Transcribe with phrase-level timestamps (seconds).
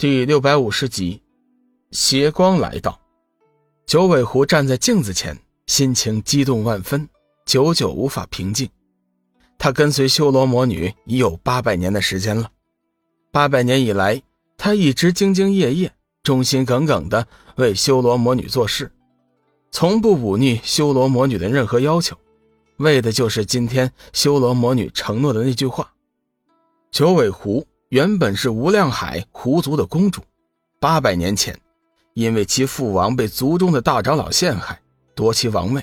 [0.00, 1.20] 第六百五十集，
[1.90, 3.00] 邪光来到。
[3.84, 5.36] 九尾狐站在镜子前，
[5.66, 7.08] 心情激动万分，
[7.44, 8.70] 久久无法平静。
[9.58, 12.48] 他跟随修罗魔女已有八百年的时间了，
[13.32, 14.22] 八百年以来，
[14.56, 15.92] 他一直兢兢业业、
[16.22, 17.26] 忠心耿耿的
[17.56, 18.92] 为修罗魔女做事，
[19.72, 22.16] 从不忤逆修罗魔女的任何要求，
[22.76, 25.92] 为的就是今天修罗魔女承诺的那句话。
[26.92, 27.66] 九尾狐。
[27.88, 30.20] 原本是无量海狐族的公主，
[30.78, 31.58] 八百年前，
[32.12, 34.78] 因为其父王被族中的大长老陷害，
[35.14, 35.82] 夺其王位。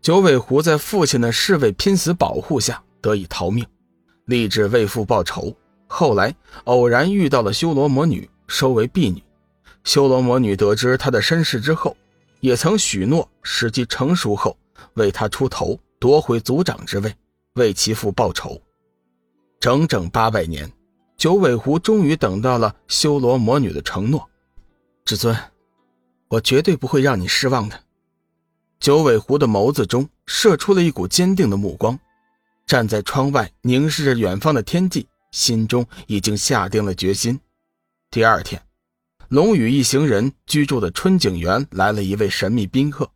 [0.00, 3.66] 九尾狐在父亲的侍卫拼死保护下得以逃命，
[4.24, 5.54] 立志为父报仇。
[5.86, 9.22] 后来偶然遇到了修罗魔女，收为婢女。
[9.84, 11.94] 修罗魔女得知他的身世之后，
[12.40, 14.56] 也曾许诺时机成熟后
[14.94, 17.14] 为他出头，夺回族长之位，
[17.56, 18.58] 为其父报仇。
[19.60, 20.72] 整整八百年。
[21.18, 24.30] 九尾狐终于等到了修罗魔女的承诺，
[25.04, 25.36] 至尊，
[26.28, 27.80] 我绝对不会让你失望的。
[28.78, 31.98] 九尾狐的眸子中射出了一股坚定的目光，
[32.66, 37.40] 站在窗外凝视着远方的天际，心中已经下定了决心。
[38.12, 38.62] 第二天，
[39.26, 43.10] 龙宇一行人居住的春景园来了一位神秘宾客，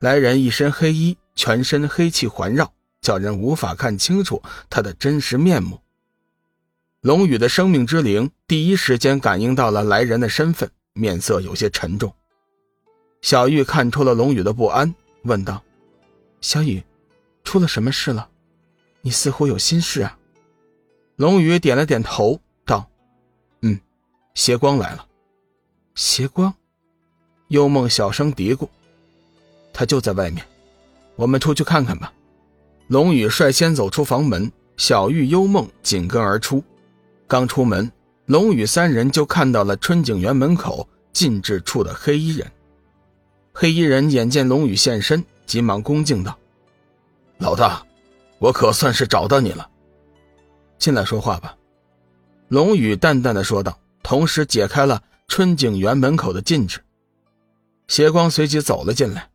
[0.00, 5.78] 来人一身黑衣，全身黑气环绕，叫人无法看清楚他的真实面目。
[7.04, 12.10] 龙宇的生命之灵第一时间感应到了来人的身份，面色有些沉重。
[13.20, 14.94] 小玉看出了龙宇的不安，
[15.24, 15.62] 问道
[16.40, 16.82] ：“小雨，
[17.44, 18.26] 出了什么事了？
[19.02, 20.18] 你似乎有心事啊。”
[21.16, 22.88] 龙宇点了点头，道
[23.60, 23.78] ：“嗯，
[24.32, 25.06] 邪光来了。”
[25.94, 26.54] 邪光，
[27.48, 28.66] 幽梦小声嘀咕
[29.74, 30.42] ：“他就在外面，
[31.16, 32.10] 我们出去看看吧。”
[32.88, 36.64] 龙宇率先走出房门，小玉、幽梦紧跟而出。
[37.26, 37.90] 刚出门，
[38.26, 42.50] 龙宇三人就看到了春景园门口禁制处的黑衣人。
[43.52, 46.36] 黑衣人眼见龙宇现身，急忙恭敬道
[47.38, 47.84] ：“老大，
[48.38, 49.68] 我可算是找到你了，
[50.78, 51.56] 进来说话吧。”
[52.48, 56.80] 龙宇淡淡的说道，同时解开了春景园门口的禁制。
[57.88, 59.30] 邪光随即走了进来，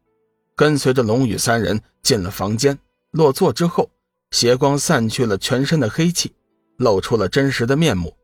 [0.56, 2.78] 跟随着龙宇三人进了房间。
[3.12, 3.90] 落座之后，
[4.32, 6.32] 邪光散去了全身的黑气。
[6.80, 8.16] 露出了真实的面目，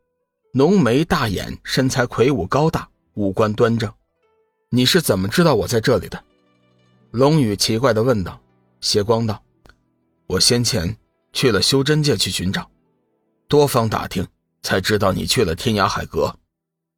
[0.54, 3.92] 浓眉大眼，身材魁梧高大，五官端正。
[4.70, 6.24] 你是怎么知道我在这里的？
[7.12, 8.42] 龙宇奇怪的问道。
[8.80, 9.44] 邪光道
[10.28, 10.96] ：“我先前
[11.34, 12.70] 去了修真界去寻找，
[13.50, 14.26] 多方打听，
[14.62, 16.34] 才知道你去了天涯海阁。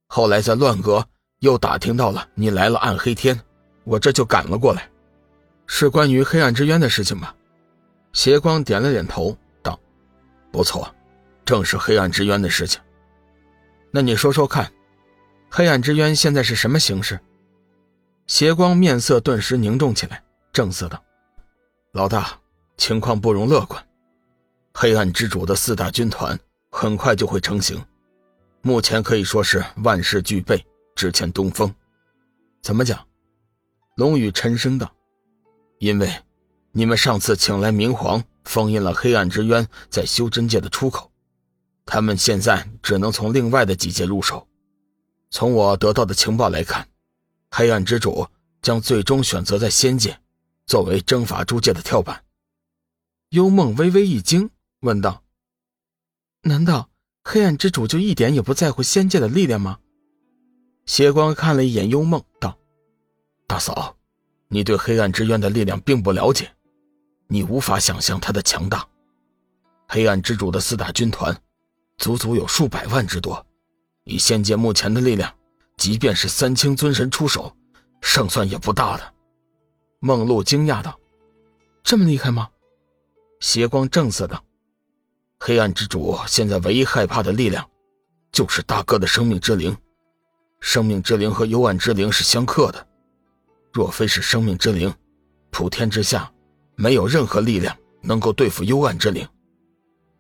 [0.08, 1.04] 后来在乱阁
[1.40, 3.40] 又打听到了你来了暗黑天，
[3.84, 4.90] 我这就赶了过来。
[5.66, 7.34] 是关于黑暗之渊的事情吗？”
[8.14, 9.80] 邪光点了点头，道
[10.52, 10.88] ：“不错。”
[11.48, 12.82] 正是黑暗之渊的事情。
[13.90, 14.70] 那你说说看，
[15.50, 17.18] 黑暗之渊现在是什么形式？
[18.28, 20.22] 邪光面色顿时凝重起来，
[20.52, 21.02] 正色道
[21.94, 22.38] ：“老大，
[22.76, 23.82] 情况不容乐观。
[24.74, 26.38] 黑暗之主的四大军团
[26.70, 27.82] 很快就会成型，
[28.62, 30.62] 目前可以说是万事俱备，
[30.96, 31.74] 只欠东风。
[32.62, 33.00] 怎么讲？”
[33.96, 34.92] 龙宇沉声道
[35.80, 36.14] ：“因为
[36.74, 41.10] 你们上次请来明皇，封印了黑暗之渊在修真界的出口。”
[41.88, 44.46] 他们现在只能从另外的几界入手。
[45.32, 46.86] 从我得到的情报来看，
[47.50, 48.28] 黑暗之主
[48.62, 50.20] 将最终选择在仙界，
[50.66, 52.22] 作为征伐诸界的跳板。
[53.30, 54.50] 幽梦微微一惊，
[54.82, 55.24] 问道
[56.44, 56.90] ：“难道
[57.24, 59.80] 黑暗之主就一点也不在乎仙界的力量吗？”
[60.86, 62.58] 邪光看了一眼幽梦，道
[63.48, 63.96] ：“大嫂，
[64.50, 66.52] 你对黑暗之渊的力量并不了解，
[67.28, 68.86] 你无法想象它的强大。
[69.88, 71.34] 黑暗之主的四大军团。”
[71.98, 73.44] 足足有数百万之多，
[74.04, 75.34] 以仙界目前的力量，
[75.78, 77.52] 即便是三清尊神出手，
[78.02, 79.14] 胜算也不大的。
[80.00, 80.98] 梦露惊讶道
[81.84, 82.48] ：“这么厉害吗？”
[83.42, 84.44] 邪光正色道
[85.40, 87.68] ：“黑暗之主现在唯一害怕的力量，
[88.32, 89.76] 就是大哥的生命之灵。
[90.60, 92.88] 生命之灵和幽暗之灵是相克的，
[93.74, 94.94] 若非是生命之灵，
[95.50, 96.32] 普天之下
[96.76, 99.28] 没有任何力量能够对付幽暗之灵。”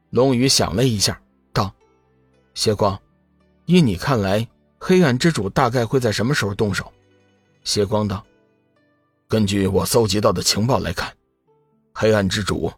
[0.09, 1.21] 龙宇想了一下。
[2.57, 2.99] 谢光，
[3.65, 4.47] 依你看来，
[4.79, 6.91] 黑暗之主大概会在什么时候动手？
[7.63, 8.25] 谢光道
[9.29, 11.15] ：“根据我搜集到的情报来看，
[11.93, 12.73] 黑暗之主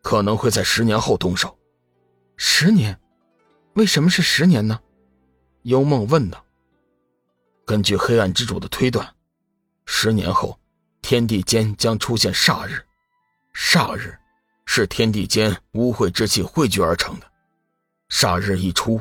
[0.00, 1.58] 可能会在十年后动手。
[2.36, 2.96] 十年？
[3.74, 4.78] 为什么是十年呢？”
[5.62, 6.46] 幽梦问道。
[7.64, 9.12] 根据黑暗之主的推断，
[9.86, 10.56] 十年后，
[11.02, 12.80] 天地间将出现煞日。
[13.52, 14.16] 煞日，
[14.66, 17.26] 是天地间污秽之气汇聚而成的。
[18.08, 19.00] 煞日一出。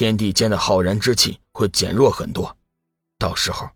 [0.00, 2.56] 天地间的浩然之气会减弱很多，
[3.18, 3.68] 到时候，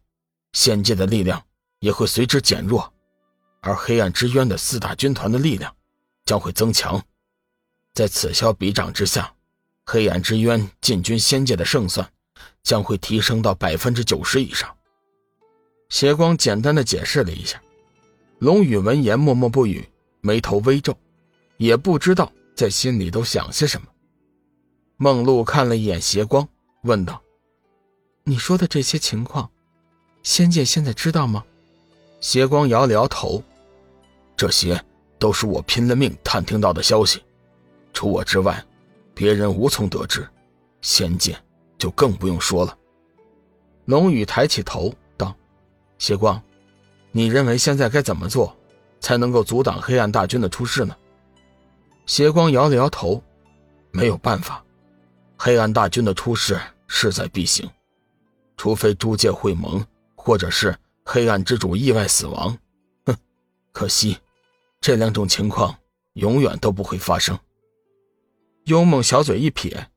[0.54, 1.44] 仙界的力量
[1.80, 2.90] 也会随之减弱，
[3.60, 5.76] 而黑暗之渊的四大军团的力量
[6.24, 6.98] 将会增强。
[7.92, 9.34] 在此消彼长之下，
[9.84, 12.10] 黑暗之渊进军仙界的胜算
[12.62, 14.74] 将会提升到百分之九十以上。
[15.90, 17.60] 邪光简单的解释了一下，
[18.38, 19.86] 龙宇闻言默默不语，
[20.22, 20.96] 眉头微皱，
[21.58, 23.86] 也不知道在心里都想些什么。
[24.96, 26.48] 梦露看了一眼邪光，
[26.82, 27.20] 问道
[28.24, 29.50] ：“你说的这些情况，
[30.22, 31.44] 仙界现在知道吗？”
[32.20, 33.42] 邪光摇了摇头
[34.36, 34.82] ：“这些
[35.18, 37.22] 都是我拼了命探听到的消息。”
[37.92, 38.64] 除我之外，
[39.14, 40.26] 别人无从得知，
[40.80, 41.36] 仙界
[41.76, 42.76] 就更不用说了。
[43.84, 45.34] 龙宇抬起头道
[45.98, 46.40] ：“邪光，
[47.12, 48.56] 你认为现在该怎么做，
[49.00, 50.96] 才能够阻挡黑暗大军的出世呢？”
[52.06, 53.22] 邪光摇了摇头
[53.92, 54.63] ：“没有办法，
[55.44, 57.68] 黑暗大军的出世势在必行，
[58.56, 60.74] 除非诸界会盟，或者是
[61.04, 62.56] 黑暗之主意外死亡。
[63.04, 63.14] 哼，
[63.70, 64.16] 可惜，
[64.80, 65.76] 这两种情况
[66.14, 67.38] 永远都不会发生。”
[68.64, 69.90] 幽梦小嘴一撇，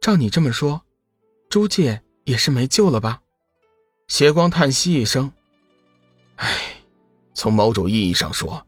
[0.00, 0.80] 照你这么说，
[1.48, 3.20] 朱界也是没救了吧？
[4.06, 5.32] 邪光叹息一声
[6.38, 6.76] ：“唉，
[7.34, 8.64] 从某种意义上说，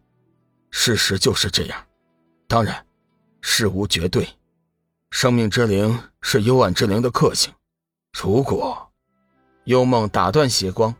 [0.68, 1.86] 事实就是这样。
[2.48, 2.84] 当然，
[3.40, 4.28] 事无绝对。
[5.12, 7.52] 生命之灵是幽暗之灵的克星。
[8.18, 8.90] 如果……”
[9.64, 10.92] 幽梦打断邪光：“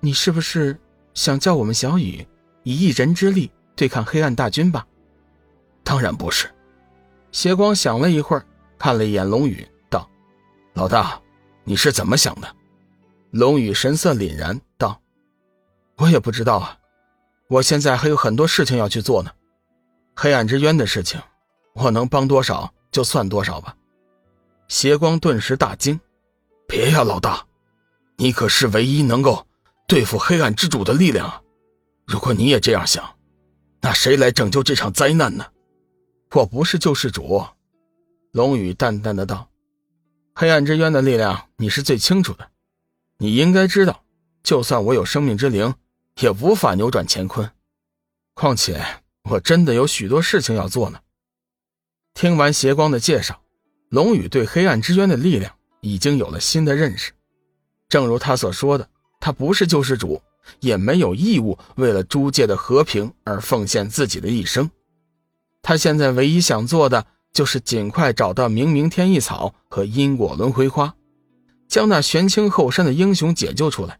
[0.00, 0.76] 你是不是
[1.12, 2.26] 想叫我们小雨
[2.62, 4.84] 以一人之力对抗黑暗大军吧
[5.84, 6.50] ？”“当然不是。”
[7.30, 8.44] 邪光想了一会儿，
[8.78, 10.08] 看了一眼龙宇，道
[10.72, 11.20] ：“老大，
[11.64, 12.48] 你是怎么想的？”
[13.30, 14.98] 龙宇神色凛然道
[15.98, 16.78] ：“我也不知道啊，
[17.48, 19.30] 我现在还有很多事情要去做呢。
[20.16, 21.20] 黑暗之渊的事情，
[21.74, 23.76] 我能帮多少就算多少吧。”
[24.68, 25.98] 邪光顿时大惊
[26.68, 27.46] ：“别呀，老大，
[28.16, 29.46] 你可是唯一能够
[29.86, 31.42] 对付黑暗之主的力量啊！
[32.06, 33.16] 如果你也这样想，
[33.80, 35.46] 那谁来拯救这场灾难呢？”
[36.34, 37.42] 我不是救世主，
[38.32, 39.48] 龙宇淡淡的道
[40.36, 42.50] ：“黑暗之渊的力量你是最清楚的，
[43.16, 44.04] 你应该知道，
[44.42, 45.74] 就算我有生命之灵，
[46.20, 47.50] 也无法扭转乾坤。
[48.34, 48.84] 况且
[49.30, 51.00] 我真的有许多事情要做呢。”
[52.18, 53.40] 听完邪光的介绍，
[53.90, 57.12] 龙宇对黑暗之渊的力量已经有了新的认识。
[57.88, 58.88] 正如他所说的，
[59.20, 60.20] 他不是救世主，
[60.58, 64.68] 也没有义务为了诸界的和平而奉献自己的一生。
[65.62, 70.92] 他现在唯一想做的就是尽快找到明明天意草和因果轮回花，
[71.68, 73.96] 将那玄清后山的英雄解救出来，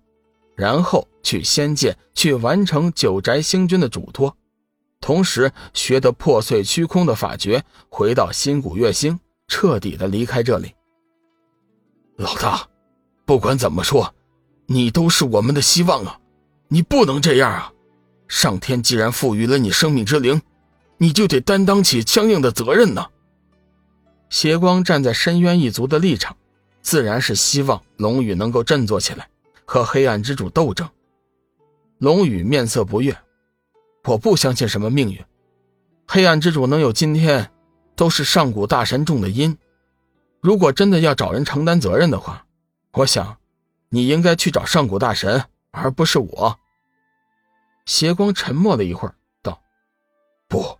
[0.56, 4.36] 然后去仙界去完成九宅星君的嘱托，
[5.00, 10.74] 同时学得破碎虚空的法诀，回到新古月星，彻底的离开这里。
[12.16, 12.66] 老大，
[13.24, 14.14] 不管怎么说，
[14.66, 16.18] 你都是我们的希望啊！
[16.68, 17.72] 你不能这样啊！
[18.26, 20.40] 上天既然赋予了你生命之灵。
[21.00, 23.06] 你就得担当起相应的责任呢。
[24.30, 26.36] 邪光站在深渊一族的立场，
[26.82, 29.28] 自然是希望龙宇能够振作起来，
[29.64, 30.88] 和黑暗之主斗争。
[31.98, 33.16] 龙宇面色不悦，
[34.08, 35.22] 我不相信什么命运，
[36.06, 37.50] 黑暗之主能有今天，
[37.94, 39.58] 都是上古大神种的因。
[40.40, 42.46] 如果真的要找人承担责任的话，
[42.92, 43.36] 我想，
[43.90, 46.58] 你应该去找上古大神，而不是我。
[47.84, 49.60] 邪光沉默了一会儿，道
[50.48, 50.78] ：“不。”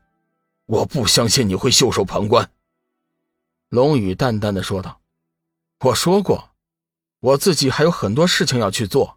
[0.64, 2.50] 我不相信你会袖手旁观。”
[3.68, 5.00] 龙宇淡淡的说道
[5.84, 6.50] ，“我说过，
[7.20, 9.16] 我自己还有很多事情要去做。”